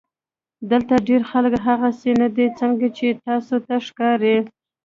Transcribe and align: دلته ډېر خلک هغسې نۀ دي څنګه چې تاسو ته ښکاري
دلته 0.71 0.93
ډېر 1.07 1.21
خلک 1.31 1.53
هغسې 1.67 2.11
نۀ 2.19 2.27
دي 2.35 2.45
څنګه 2.59 2.87
چې 2.97 3.07
تاسو 3.25 3.55
ته 3.67 3.75
ښکاري 3.87 4.35